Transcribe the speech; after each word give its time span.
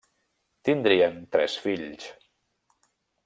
Tindrien 0.69 1.19
tres 1.35 1.57
fills: 1.65 2.09